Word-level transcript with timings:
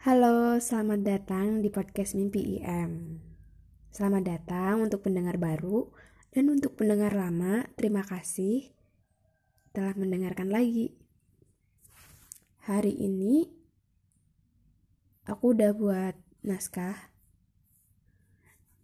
Halo, 0.00 0.56
selamat 0.56 1.04
datang 1.04 1.60
di 1.60 1.68
podcast 1.68 2.16
Mimpi 2.16 2.56
IM. 2.56 3.20
Selamat 3.92 4.32
datang 4.32 4.80
untuk 4.80 5.04
pendengar 5.04 5.36
baru 5.36 5.92
dan 6.32 6.48
untuk 6.48 6.72
pendengar 6.72 7.12
lama, 7.12 7.68
terima 7.76 8.00
kasih 8.00 8.72
telah 9.76 9.92
mendengarkan 9.92 10.48
lagi. 10.48 10.96
Hari 12.64 12.96
ini 12.96 13.44
aku 15.28 15.52
udah 15.52 15.76
buat 15.76 16.16
naskah 16.48 16.96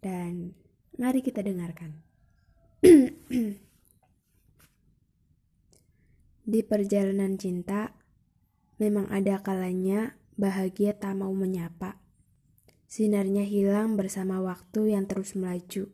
dan 0.05 0.53
mari 1.01 1.25
kita 1.25 1.41
dengarkan. 1.41 1.97
di 6.53 6.61
perjalanan 6.61 7.41
cinta, 7.41 7.97
memang 8.77 9.09
ada 9.09 9.41
kalanya 9.41 10.13
bahagia 10.37 10.93
tak 10.93 11.17
mau 11.17 11.33
menyapa. 11.33 11.97
Sinarnya 12.87 13.43
hilang 13.43 13.99
bersama 13.99 14.39
waktu 14.39 14.95
yang 14.95 15.09
terus 15.09 15.35
melaju. 15.35 15.91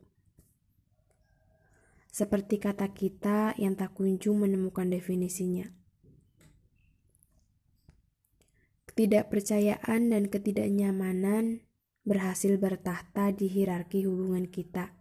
Seperti 2.14 2.62
kata 2.62 2.94
kita 2.94 3.58
yang 3.58 3.74
tak 3.74 3.98
kunjung 3.98 4.46
menemukan 4.46 4.86
definisinya. 4.86 5.74
Ketidakpercayaan 8.94 10.14
dan 10.14 10.30
ketidaknyamanan 10.30 11.66
berhasil 12.06 12.54
bertahta 12.62 13.34
di 13.34 13.50
hierarki 13.50 14.06
hubungan 14.06 14.46
kita. 14.46 14.94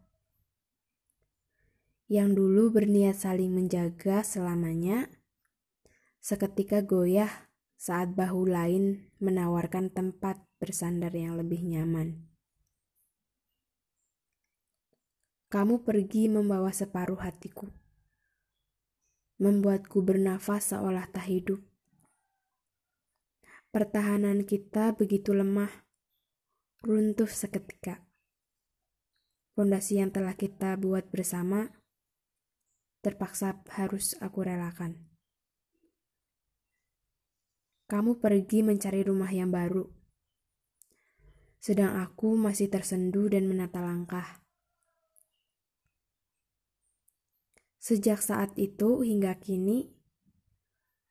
Yang 2.08 2.40
dulu 2.40 2.72
berniat 2.72 3.20
saling 3.20 3.52
menjaga 3.52 4.24
selamanya, 4.24 5.12
seketika 6.24 6.80
goyah 6.80 7.51
saat 7.82 8.14
bahu 8.14 8.46
lain 8.46 9.10
menawarkan 9.18 9.90
tempat 9.90 10.38
bersandar 10.62 11.10
yang 11.18 11.34
lebih 11.34 11.66
nyaman. 11.66 12.30
Kamu 15.50 15.82
pergi 15.82 16.30
membawa 16.30 16.70
separuh 16.70 17.18
hatiku, 17.18 17.66
membuatku 19.42 19.98
bernafas 19.98 20.70
seolah 20.70 21.10
tak 21.10 21.26
hidup. 21.26 21.58
Pertahanan 23.74 24.46
kita 24.46 24.94
begitu 24.94 25.34
lemah, 25.34 25.82
runtuh 26.86 27.26
seketika. 27.26 27.98
Pondasi 29.58 29.98
yang 29.98 30.14
telah 30.14 30.38
kita 30.38 30.78
buat 30.78 31.10
bersama 31.10 31.66
terpaksa 33.02 33.58
harus 33.74 34.14
aku 34.22 34.46
relakan. 34.46 35.11
Kamu 37.92 38.24
pergi 38.24 38.64
mencari 38.64 39.04
rumah 39.04 39.28
yang 39.28 39.52
baru. 39.52 39.84
Sedang 41.60 42.00
aku 42.00 42.40
masih 42.40 42.72
tersenduh 42.72 43.28
dan 43.28 43.44
menata 43.44 43.84
langkah. 43.84 44.40
Sejak 47.76 48.24
saat 48.24 48.56
itu 48.56 49.04
hingga 49.04 49.36
kini, 49.36 49.92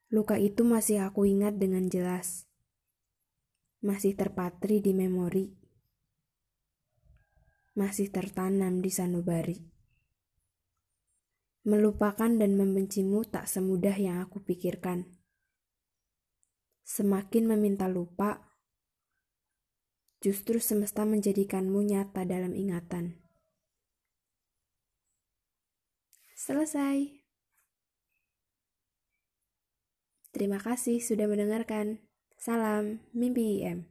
luka 0.10 0.42
itu 0.42 0.66
masih 0.66 1.06
aku 1.06 1.30
ingat 1.30 1.62
dengan 1.62 1.86
jelas. 1.86 2.50
Masih 3.86 4.18
terpatri 4.18 4.82
di 4.82 4.98
memori. 4.98 5.54
Masih 7.78 8.10
tertanam 8.10 8.82
di 8.82 8.90
sanubari. 8.90 9.70
Melupakan 11.62 12.42
dan 12.42 12.58
membencimu 12.58 13.22
tak 13.30 13.46
semudah 13.46 13.94
yang 13.94 14.18
aku 14.18 14.42
pikirkan 14.42 15.21
semakin 16.92 17.48
meminta 17.48 17.88
lupa, 17.88 18.52
justru 20.20 20.60
semesta 20.60 21.08
menjadikanmu 21.08 21.80
nyata 21.88 22.28
dalam 22.28 22.52
ingatan. 22.52 23.16
Selesai. 26.36 27.24
Terima 30.36 30.60
kasih 30.60 31.00
sudah 31.00 31.32
mendengarkan. 31.32 32.04
Salam, 32.36 33.00
mimpi 33.16 33.64
IM. 33.64 33.91